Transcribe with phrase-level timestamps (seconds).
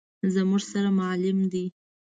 [0.33, 1.65] _زموږ سر معلم دی.